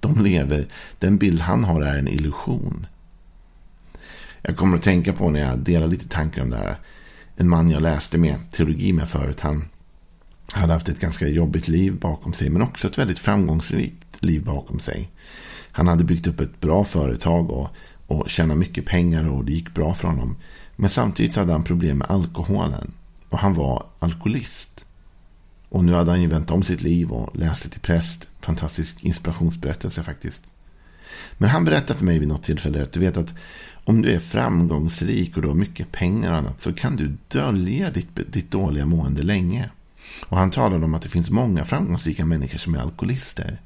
De 0.00 0.24
lever, 0.24 0.66
den 0.98 1.16
bild 1.16 1.40
han 1.40 1.64
har 1.64 1.82
är 1.82 1.98
en 1.98 2.08
illusion. 2.08 2.86
Jag 4.42 4.56
kommer 4.56 4.76
att 4.76 4.82
tänka 4.82 5.12
på 5.12 5.30
när 5.30 5.40
jag 5.40 5.58
delar 5.58 5.86
lite 5.86 6.08
tankar 6.08 6.42
om 6.42 6.50
det 6.50 6.56
här. 6.56 6.76
en 7.36 7.48
man 7.48 7.70
jag 7.70 7.82
läste 7.82 8.18
med 8.18 8.52
teologi 8.52 8.92
med 8.92 9.08
förut. 9.08 9.40
Han 9.40 9.68
hade 10.52 10.72
haft 10.72 10.88
ett 10.88 11.00
ganska 11.00 11.28
jobbigt 11.28 11.68
liv 11.68 11.98
bakom 12.00 12.32
sig. 12.32 12.50
Men 12.50 12.62
också 12.62 12.88
ett 12.88 12.98
väldigt 12.98 13.18
framgångsrikt 13.18 14.24
liv 14.24 14.44
bakom 14.44 14.80
sig. 14.80 15.10
Han 15.70 15.88
hade 15.88 16.04
byggt 16.04 16.26
upp 16.26 16.40
ett 16.40 16.60
bra 16.60 16.84
företag 16.84 17.50
och, 17.50 17.68
och 18.06 18.30
tjäna 18.30 18.54
mycket 18.54 18.86
pengar 18.86 19.28
och 19.28 19.44
det 19.44 19.52
gick 19.52 19.74
bra 19.74 19.94
för 19.94 20.08
honom. 20.08 20.36
Men 20.76 20.90
samtidigt 20.90 21.36
hade 21.36 21.52
han 21.52 21.64
problem 21.64 21.98
med 21.98 22.10
alkoholen. 22.10 22.92
Och 23.28 23.38
han 23.38 23.54
var 23.54 23.84
alkoholist. 23.98 24.84
Och 25.68 25.84
nu 25.84 25.92
hade 25.92 26.10
han 26.10 26.22
ju 26.22 26.28
vänt 26.28 26.50
om 26.50 26.62
sitt 26.62 26.82
liv 26.82 27.10
och 27.10 27.36
läste 27.36 27.68
till 27.68 27.80
präst. 27.80 28.28
Fantastisk 28.40 29.04
inspirationsberättelse 29.04 30.02
faktiskt. 30.02 30.54
Men 31.38 31.50
han 31.50 31.64
berättade 31.64 31.98
för 31.98 32.04
mig 32.04 32.18
vid 32.18 32.28
något 32.28 32.42
tillfälle 32.42 32.82
att 32.82 32.92
du 32.92 33.00
vet 33.00 33.16
att 33.16 33.34
om 33.84 34.02
du 34.02 34.10
är 34.10 34.18
framgångsrik 34.18 35.36
och 35.36 35.42
du 35.42 35.48
har 35.48 35.54
mycket 35.54 35.92
pengar 35.92 36.30
och 36.30 36.38
annat 36.38 36.62
så 36.62 36.72
kan 36.72 36.96
du 36.96 37.16
dölja 37.28 37.90
ditt, 37.90 38.32
ditt 38.32 38.50
dåliga 38.50 38.86
mående 38.86 39.22
länge. 39.22 39.70
Och 40.26 40.38
han 40.38 40.50
talade 40.50 40.84
om 40.84 40.94
att 40.94 41.02
det 41.02 41.08
finns 41.08 41.30
många 41.30 41.64
framgångsrika 41.64 42.24
människor 42.24 42.58
som 42.58 42.74
är 42.74 42.78
alkoholister. 42.78 43.60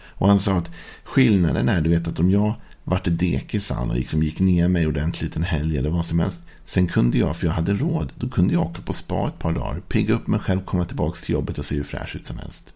Och 0.00 0.28
han 0.28 0.40
sa 0.40 0.56
att 0.56 0.70
skillnaden 1.04 1.68
är, 1.68 1.80
du 1.80 1.90
vet 1.90 2.08
att 2.08 2.18
om 2.18 2.30
jag 2.30 2.54
vart 2.88 3.04
dekis 3.04 3.70
han 3.70 3.90
och 3.90 3.96
liksom 3.96 4.22
gick 4.22 4.40
ner 4.40 4.68
mig 4.68 4.86
ordentligt 4.86 5.36
en 5.36 5.42
helg 5.42 5.78
eller 5.78 5.90
vad 5.90 6.04
som 6.04 6.18
helst. 6.18 6.40
Sen 6.64 6.86
kunde 6.86 7.18
jag, 7.18 7.36
för 7.36 7.46
jag 7.46 7.54
hade 7.54 7.74
råd, 7.74 8.12
då 8.14 8.28
kunde 8.28 8.54
jag 8.54 8.62
åka 8.62 8.82
på 8.82 8.92
spa 8.92 9.28
ett 9.28 9.38
par 9.38 9.52
dagar, 9.52 9.80
pigga 9.88 10.14
upp 10.14 10.26
mig 10.26 10.40
själv, 10.40 10.60
komma 10.64 10.84
tillbaka 10.84 11.20
till 11.20 11.32
jobbet 11.32 11.58
och 11.58 11.66
se 11.66 11.74
hur 11.74 11.84
fräsch 11.84 12.16
ut 12.16 12.26
som 12.26 12.38
helst. 12.38 12.74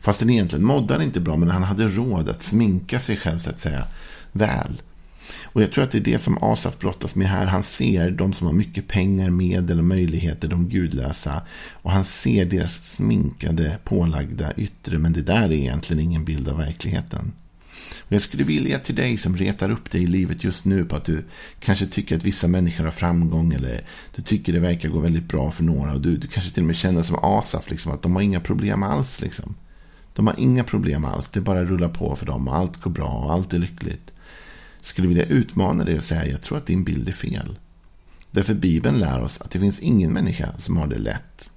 Fast 0.00 0.20
den 0.20 0.30
egentligen 0.30 0.64
mådde 0.64 1.04
inte 1.04 1.20
bra, 1.20 1.36
men 1.36 1.50
han 1.50 1.62
hade 1.62 1.88
råd 1.88 2.28
att 2.28 2.42
sminka 2.42 3.00
sig 3.00 3.16
själv 3.16 3.38
så 3.38 3.50
att 3.50 3.60
säga 3.60 3.86
väl. 4.32 4.82
Och 5.42 5.62
jag 5.62 5.72
tror 5.72 5.84
att 5.84 5.90
det 5.90 5.98
är 5.98 6.02
det 6.02 6.18
som 6.18 6.38
Asaf 6.42 6.78
brottas 6.78 7.14
med 7.14 7.28
här. 7.28 7.46
Han 7.46 7.62
ser 7.62 8.10
de 8.10 8.32
som 8.32 8.46
har 8.46 8.54
mycket 8.54 8.88
pengar, 8.88 9.30
medel 9.30 9.78
och 9.78 9.84
möjligheter, 9.84 10.48
de 10.48 10.68
gudlösa. 10.68 11.42
Och 11.72 11.90
han 11.90 12.04
ser 12.04 12.44
deras 12.44 12.94
sminkade, 12.94 13.78
pålagda 13.84 14.52
yttre. 14.56 14.98
Men 14.98 15.12
det 15.12 15.22
där 15.22 15.42
är 15.42 15.52
egentligen 15.52 16.02
ingen 16.02 16.24
bild 16.24 16.48
av 16.48 16.56
verkligheten. 16.56 17.32
Och 18.00 18.12
jag 18.12 18.22
skulle 18.22 18.44
vilja 18.44 18.78
till 18.78 18.94
dig 18.94 19.16
som 19.16 19.36
retar 19.36 19.70
upp 19.70 19.90
dig 19.90 20.02
i 20.02 20.06
livet 20.06 20.44
just 20.44 20.64
nu 20.64 20.84
på 20.84 20.96
att 20.96 21.04
du 21.04 21.24
kanske 21.60 21.86
tycker 21.86 22.16
att 22.16 22.24
vissa 22.24 22.48
människor 22.48 22.84
har 22.84 22.90
framgång 22.90 23.52
eller 23.52 23.84
du 24.16 24.22
tycker 24.22 24.52
det 24.52 24.58
verkar 24.58 24.88
gå 24.88 25.00
väldigt 25.00 25.28
bra 25.28 25.50
för 25.50 25.62
några 25.62 25.92
och 25.92 26.00
du, 26.00 26.16
du 26.16 26.26
kanske 26.26 26.50
till 26.50 26.62
och 26.62 26.66
med 26.66 26.76
känner 26.76 27.02
som 27.02 27.16
Asaf, 27.22 27.70
liksom, 27.70 27.92
att 27.92 28.02
de 28.02 28.14
har 28.14 28.22
inga 28.22 28.40
problem 28.40 28.82
alls. 28.82 29.20
Liksom. 29.20 29.54
De 30.14 30.26
har 30.26 30.34
inga 30.38 30.64
problem 30.64 31.04
alls, 31.04 31.30
det 31.30 31.40
bara 31.40 31.64
rullar 31.64 31.88
på 31.88 32.16
för 32.16 32.26
dem 32.26 32.48
och 32.48 32.56
allt 32.56 32.80
går 32.80 32.90
bra 32.90 33.08
och 33.08 33.32
allt 33.32 33.52
är 33.52 33.58
lyckligt 33.58 34.12
Jag 34.78 34.86
skulle 34.86 35.08
vilja 35.08 35.24
utmana 35.24 35.84
dig 35.84 35.96
och 35.96 36.04
säga 36.04 36.26
jag 36.26 36.42
tror 36.42 36.58
att 36.58 36.66
din 36.66 36.84
bild 36.84 37.08
är 37.08 37.12
fel. 37.12 37.58
Därför 38.30 38.54
Bibeln 38.54 38.98
lär 38.98 39.22
oss 39.22 39.40
att 39.40 39.50
det 39.50 39.60
finns 39.60 39.78
ingen 39.78 40.12
människa 40.12 40.48
som 40.58 40.76
har 40.76 40.86
det 40.86 40.98
lätt. 40.98 41.50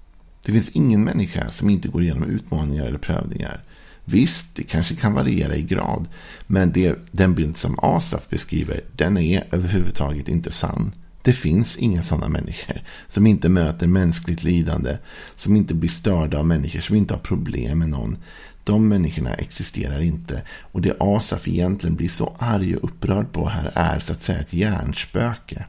Det 0.46 0.52
finns 0.52 0.70
ingen 0.70 1.04
människa 1.04 1.52
som 1.52 1.70
inte 1.70 1.88
går 1.88 2.02
igenom 2.02 2.24
utmaningar 2.24 2.86
eller 2.86 2.98
prövningar. 2.98 3.64
Visst, 4.06 4.56
det 4.56 4.64
kanske 4.64 4.96
kan 4.96 5.14
variera 5.14 5.56
i 5.56 5.64
grad. 5.64 6.08
Men 6.48 6.72
det, 6.72 6.96
den 7.12 7.34
bild 7.34 7.58
som 7.58 7.80
Asaf 7.82 8.30
beskriver, 8.30 8.82
den 8.96 9.18
är 9.18 9.44
överhuvudtaget 9.52 10.28
inte 10.28 10.52
sann. 10.52 10.92
Det 11.22 11.34
finns 11.34 11.78
inga 11.78 12.04
sådana 12.04 12.28
människor 12.28 12.82
som 13.10 13.28
inte 13.28 13.50
möter 13.50 13.88
mänskligt 13.88 14.44
lidande, 14.44 14.98
som 15.36 15.56
inte 15.56 15.74
blir 15.74 15.90
störda 15.90 16.40
av 16.40 16.48
människor, 16.48 16.80
som 16.80 16.96
inte 16.96 17.14
har 17.14 17.22
problem 17.22 17.80
med 17.80 17.90
någon. 17.90 18.18
De 18.64 18.88
människorna 18.88 19.34
existerar 19.34 20.00
inte. 20.00 20.42
Och 20.62 20.82
det 20.82 20.96
Asaf 21.00 21.48
egentligen 21.48 21.96
blir 21.96 22.10
så 22.10 22.36
arg 22.40 22.76
och 22.76 22.84
upprörd 22.84 23.32
på 23.32 23.50
här 23.50 23.72
är 23.76 24.00
så 24.00 24.14
att 24.14 24.24
säga 24.24 24.40
ett 24.40 24.54
hjärnspöke. 24.54 25.66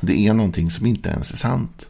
Det 0.00 0.26
är 0.26 0.34
någonting 0.34 0.70
som 0.70 0.86
inte 0.86 1.08
ens 1.08 1.32
är 1.32 1.36
sant. 1.36 1.88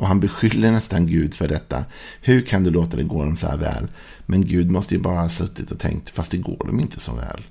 Och 0.00 0.06
han 0.06 0.20
beskyller 0.20 0.72
nästan 0.72 1.06
Gud 1.06 1.34
för 1.34 1.48
detta. 1.48 1.84
Hur 2.20 2.42
kan 2.42 2.64
du 2.64 2.70
låta 2.70 2.96
det 2.96 3.02
gå 3.02 3.24
dem 3.24 3.36
så 3.36 3.46
här 3.46 3.56
väl? 3.56 3.88
Men 4.26 4.46
Gud 4.46 4.70
måste 4.70 4.94
ju 4.94 5.00
bara 5.00 5.20
ha 5.20 5.28
suttit 5.28 5.70
och 5.70 5.78
tänkt, 5.78 6.10
fast 6.10 6.30
det 6.30 6.36
går 6.36 6.66
dem 6.66 6.80
inte 6.80 7.00
så 7.00 7.14
väl. 7.14 7.42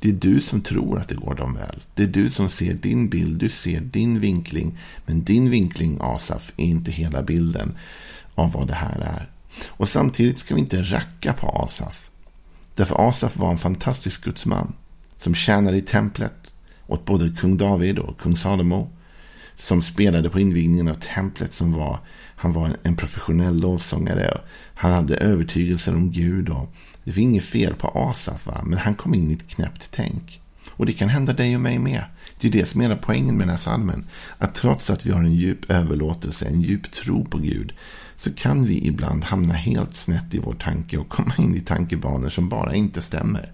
Det 0.00 0.08
är 0.08 0.12
du 0.12 0.40
som 0.40 0.60
tror 0.60 0.98
att 0.98 1.08
det 1.08 1.14
går 1.14 1.34
dem 1.34 1.54
väl. 1.54 1.82
Det 1.94 2.02
är 2.02 2.06
du 2.06 2.30
som 2.30 2.48
ser 2.48 2.74
din 2.74 3.08
bild, 3.08 3.40
du 3.40 3.48
ser 3.48 3.80
din 3.80 4.20
vinkling. 4.20 4.78
Men 5.06 5.24
din 5.24 5.50
vinkling, 5.50 5.98
Asaf, 6.00 6.52
är 6.56 6.64
inte 6.64 6.90
hela 6.90 7.22
bilden 7.22 7.76
av 8.34 8.52
vad 8.52 8.66
det 8.66 8.74
här 8.74 9.00
är. 9.00 9.30
Och 9.68 9.88
samtidigt 9.88 10.38
ska 10.38 10.54
vi 10.54 10.60
inte 10.60 10.82
racka 10.82 11.32
på 11.32 11.48
Asaf. 11.48 12.10
Därför 12.74 13.08
Asaf 13.08 13.36
var 13.36 13.50
en 13.50 13.58
fantastisk 13.58 14.24
gudsman. 14.24 14.72
Som 15.18 15.34
tjänade 15.34 15.76
i 15.76 15.82
templet 15.82 16.54
åt 16.86 17.04
både 17.04 17.30
kung 17.40 17.56
David 17.56 17.98
och 17.98 18.20
kung 18.20 18.36
Salomo. 18.36 18.90
Som 19.60 19.82
spelade 19.82 20.30
på 20.30 20.40
invigningen 20.40 20.88
av 20.88 20.94
templet. 20.94 21.52
som 21.52 21.72
var 21.72 21.98
Han 22.36 22.52
var 22.52 22.76
en 22.82 22.96
professionell 22.96 23.60
lovsångare. 23.60 24.40
Han 24.74 24.92
hade 24.92 25.16
övertygelser 25.16 25.94
om 25.94 26.10
Gud. 26.10 26.48
Och 26.48 26.74
det 27.04 27.10
var 27.10 27.18
inget 27.18 27.44
fel 27.44 27.74
på 27.74 27.88
Asaf. 27.88 28.46
Va? 28.46 28.62
Men 28.64 28.78
han 28.78 28.94
kom 28.94 29.14
in 29.14 29.30
i 29.30 29.34
ett 29.34 29.48
knäppt 29.48 29.88
tänk. 29.90 30.40
Och 30.70 30.86
det 30.86 30.92
kan 30.92 31.08
hända 31.08 31.32
dig 31.32 31.54
och 31.54 31.62
mig 31.62 31.78
med. 31.78 32.04
Det 32.40 32.48
är 32.48 32.52
det 32.52 32.66
som 32.66 32.80
är 32.80 32.84
hela 32.84 32.96
poängen 32.96 33.36
med 33.36 33.46
den 33.46 33.50
här 33.50 33.56
salmen. 33.56 34.04
Att 34.38 34.54
trots 34.54 34.90
att 34.90 35.06
vi 35.06 35.10
har 35.10 35.20
en 35.20 35.34
djup 35.34 35.70
överlåtelse, 35.70 36.46
en 36.46 36.60
djup 36.60 36.92
tro 36.92 37.24
på 37.24 37.38
Gud 37.38 37.72
så 38.16 38.32
kan 38.32 38.64
vi 38.64 38.86
ibland 38.86 39.24
hamna 39.24 39.54
helt 39.54 39.96
snett 39.96 40.34
i 40.34 40.38
vår 40.38 40.52
tanke 40.52 40.98
och 40.98 41.08
komma 41.08 41.34
in 41.38 41.56
i 41.56 41.60
tankebanor 41.60 42.30
som 42.30 42.48
bara 42.48 42.74
inte 42.74 43.02
stämmer. 43.02 43.52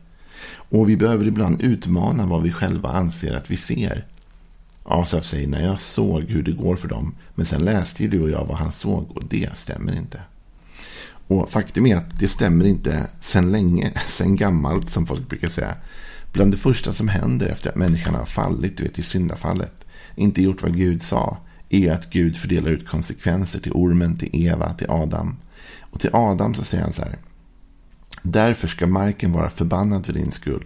Och 0.48 0.88
vi 0.88 0.96
behöver 0.96 1.26
ibland 1.26 1.62
utmana 1.62 2.26
vad 2.26 2.42
vi 2.42 2.52
själva 2.52 2.88
anser 2.88 3.36
att 3.36 3.50
vi 3.50 3.56
ser. 3.56 4.06
Asaf 4.88 5.24
säger 5.24 5.48
när 5.48 5.64
jag 5.64 5.80
såg 5.80 6.22
hur 6.22 6.42
det 6.42 6.52
går 6.52 6.76
för 6.76 6.88
dem. 6.88 7.14
Men 7.34 7.46
sen 7.46 7.64
läste 7.64 8.02
ju 8.02 8.08
du 8.08 8.20
och 8.20 8.30
jag 8.30 8.44
vad 8.44 8.56
han 8.56 8.72
såg 8.72 9.16
och 9.16 9.24
det 9.28 9.58
stämmer 9.58 9.96
inte. 9.96 10.20
Och 11.28 11.50
faktum 11.50 11.86
är 11.86 11.96
att 11.96 12.18
det 12.18 12.28
stämmer 12.28 12.64
inte 12.64 13.06
sen 13.20 13.52
länge, 13.52 13.92
sen 14.06 14.36
gammalt 14.36 14.90
som 14.90 15.06
folk 15.06 15.28
brukar 15.28 15.48
säga. 15.48 15.74
Bland 16.32 16.52
det 16.52 16.58
första 16.58 16.92
som 16.92 17.08
händer 17.08 17.46
efter 17.46 17.70
att 17.70 17.76
människan 17.76 18.14
har 18.14 18.24
fallit, 18.24 18.76
du 18.76 18.84
vet 18.84 18.98
i 18.98 19.02
syndafallet, 19.02 19.86
inte 20.14 20.42
gjort 20.42 20.62
vad 20.62 20.76
Gud 20.76 21.02
sa, 21.02 21.38
är 21.68 21.92
att 21.92 22.10
Gud 22.10 22.36
fördelar 22.36 22.70
ut 22.70 22.88
konsekvenser 22.88 23.60
till 23.60 23.72
ormen, 23.72 24.18
till 24.18 24.30
Eva, 24.32 24.74
till 24.74 24.90
Adam. 24.90 25.36
Och 25.80 26.00
till 26.00 26.10
Adam 26.12 26.54
så 26.54 26.64
säger 26.64 26.84
han 26.84 26.92
så 26.92 27.02
här. 27.02 27.18
Därför 28.22 28.68
ska 28.68 28.86
marken 28.86 29.32
vara 29.32 29.50
förbannad 29.50 30.06
för 30.06 30.12
din 30.12 30.32
skull. 30.32 30.64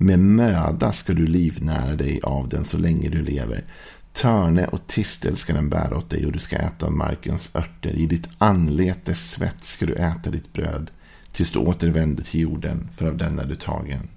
Med 0.00 0.18
möda 0.18 0.92
ska 0.92 1.14
du 1.14 1.26
livnära 1.26 1.96
dig 1.96 2.20
av 2.22 2.48
den 2.48 2.64
så 2.64 2.78
länge 2.78 3.08
du 3.08 3.22
lever. 3.22 3.64
Törne 4.12 4.66
och 4.66 4.86
tistel 4.86 5.36
ska 5.36 5.52
den 5.52 5.68
bära 5.68 5.96
åt 5.96 6.10
dig 6.10 6.26
och 6.26 6.32
du 6.32 6.38
ska 6.38 6.56
äta 6.56 6.90
markens 6.90 7.50
örter. 7.54 7.90
I 7.90 8.06
ditt 8.06 8.28
anletes 8.38 9.30
svett 9.30 9.64
ska 9.64 9.86
du 9.86 9.94
äta 9.94 10.30
ditt 10.30 10.52
bröd. 10.52 10.90
Tills 11.32 11.52
du 11.52 11.58
återvänder 11.58 12.24
till 12.24 12.40
jorden, 12.40 12.88
för 12.96 13.06
av 13.06 13.16
den 13.16 13.38
är 13.38 13.46
du 13.46 13.56
tagen. 13.56 14.08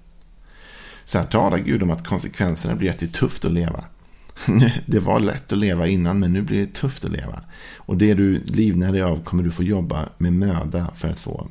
Så 1.04 1.18
här 1.18 1.26
talar 1.26 1.58
Gud 1.58 1.82
om 1.82 1.90
att 1.90 2.06
konsekvenserna 2.06 2.76
blir 2.76 2.90
att 2.90 2.98
det 2.98 3.06
är 3.06 3.18
tufft 3.18 3.44
att 3.44 3.52
leva. 3.52 3.84
det 4.86 5.00
var 5.00 5.20
lätt 5.20 5.52
att 5.52 5.58
leva 5.58 5.86
innan 5.86 6.18
men 6.18 6.32
nu 6.32 6.42
blir 6.42 6.60
det 6.60 6.74
tufft 6.74 7.04
att 7.04 7.12
leva. 7.12 7.40
Och 7.76 7.96
det 7.96 8.14
du 8.14 8.38
livnär 8.38 8.92
dig 8.92 9.02
av 9.02 9.24
kommer 9.24 9.42
du 9.42 9.50
få 9.50 9.62
jobba 9.62 10.08
med 10.18 10.32
möda 10.32 10.90
för 10.94 11.08
att 11.08 11.18
få. 11.18 11.48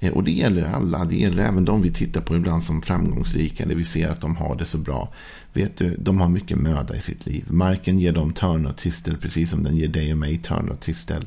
Eh, 0.00 0.12
och 0.12 0.24
det 0.24 0.30
gäller 0.30 0.62
alla. 0.62 1.04
Det 1.04 1.16
gäller 1.16 1.42
även 1.42 1.64
de 1.64 1.82
vi 1.82 1.90
tittar 1.92 2.20
på 2.20 2.36
ibland 2.36 2.64
som 2.64 2.82
framgångsrika. 2.82 3.64
Eller 3.64 3.74
vi 3.74 3.84
ser 3.84 4.08
att 4.08 4.20
de 4.20 4.36
har 4.36 4.56
det 4.56 4.64
så 4.64 4.78
bra. 4.78 5.12
Vet 5.52 5.76
du, 5.76 5.96
de 5.98 6.20
har 6.20 6.28
mycket 6.28 6.58
möda 6.58 6.96
i 6.96 7.00
sitt 7.00 7.26
liv. 7.26 7.44
Marken 7.50 7.98
ger 7.98 8.12
dem 8.12 8.32
törn 8.32 8.66
och 8.66 8.76
tistel 8.76 9.16
precis 9.16 9.50
som 9.50 9.62
den 9.62 9.76
ger 9.76 9.88
dig 9.88 10.12
och 10.12 10.18
mig 10.18 10.38
törn 10.38 10.68
och 10.68 10.80
tistel. 10.80 11.26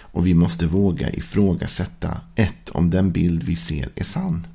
Och 0.00 0.26
vi 0.26 0.34
måste 0.34 0.66
våga 0.66 1.12
ifrågasätta 1.12 2.20
ett, 2.34 2.68
om 2.68 2.90
den 2.90 3.12
bild 3.12 3.42
vi 3.42 3.56
ser 3.56 3.88
är 3.94 4.04
sann. 4.04 4.46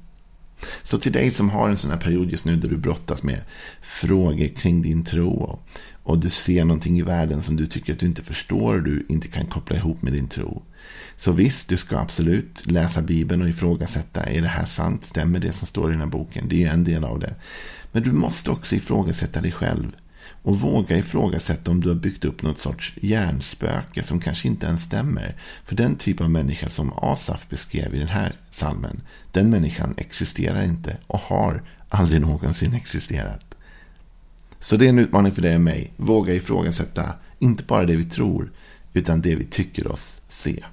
Så 0.83 0.97
till 0.97 1.11
dig 1.11 1.31
som 1.31 1.49
har 1.49 1.69
en 1.69 1.77
sån 1.77 1.91
här 1.91 1.97
period 1.97 2.31
just 2.31 2.45
nu 2.45 2.55
där 2.55 2.69
du 2.69 2.77
brottas 2.77 3.23
med 3.23 3.41
frågor 3.81 4.47
kring 4.47 4.81
din 4.81 5.03
tro 5.03 5.59
och 6.03 6.17
du 6.17 6.29
ser 6.29 6.65
någonting 6.65 6.99
i 6.99 7.01
världen 7.01 7.43
som 7.43 7.55
du 7.55 7.67
tycker 7.67 7.93
att 7.93 7.99
du 7.99 8.05
inte 8.05 8.23
förstår 8.23 8.75
och 8.75 8.83
du 8.83 9.05
inte 9.09 9.27
kan 9.27 9.45
koppla 9.45 9.75
ihop 9.75 10.01
med 10.01 10.13
din 10.13 10.27
tro. 10.27 10.63
Så 11.17 11.31
visst, 11.31 11.69
du 11.69 11.77
ska 11.77 11.97
absolut 11.97 12.71
läsa 12.71 13.01
Bibeln 13.01 13.41
och 13.41 13.49
ifrågasätta. 13.49 14.23
Är 14.23 14.41
det 14.41 14.47
här 14.47 14.65
sant? 14.65 15.05
Stämmer 15.05 15.39
det 15.39 15.53
som 15.53 15.67
står 15.67 15.89
i 15.89 15.91
den 15.91 15.99
här 15.99 16.07
boken? 16.07 16.47
Det 16.47 16.55
är 16.55 16.59
ju 16.59 16.65
en 16.65 16.83
del 16.83 17.03
av 17.03 17.19
det. 17.19 17.35
Men 17.91 18.03
du 18.03 18.11
måste 18.11 18.51
också 18.51 18.75
ifrågasätta 18.75 19.41
dig 19.41 19.51
själv. 19.51 19.91
Och 20.41 20.59
våga 20.59 20.97
ifrågasätta 20.97 21.71
om 21.71 21.81
du 21.81 21.87
har 21.87 21.95
byggt 21.95 22.25
upp 22.25 22.41
något 22.41 22.59
sorts 22.59 22.93
hjärnspöke 23.01 24.03
som 24.03 24.19
kanske 24.19 24.47
inte 24.47 24.65
ens 24.65 24.83
stämmer. 24.83 25.35
För 25.65 25.75
den 25.75 25.95
typ 25.95 26.21
av 26.21 26.29
människa 26.29 26.69
som 26.69 26.93
Asaf 26.93 27.49
beskrev 27.49 27.95
i 27.95 27.99
den 27.99 28.07
här 28.07 28.35
salmen, 28.51 29.01
den 29.31 29.49
människan 29.49 29.93
existerar 29.97 30.63
inte 30.63 30.97
och 31.07 31.19
har 31.19 31.63
aldrig 31.89 32.21
någonsin 32.21 32.73
existerat. 32.73 33.55
Så 34.59 34.77
det 34.77 34.85
är 34.85 34.89
en 34.89 34.99
utmaning 34.99 35.31
för 35.31 35.41
dig 35.41 35.55
och 35.55 35.61
mig. 35.61 35.93
Våga 35.97 36.33
ifrågasätta, 36.33 37.13
inte 37.39 37.63
bara 37.63 37.85
det 37.85 37.95
vi 37.95 38.03
tror, 38.03 38.51
utan 38.93 39.21
det 39.21 39.35
vi 39.35 39.45
tycker 39.45 39.87
oss 39.87 40.21
se. 40.27 40.63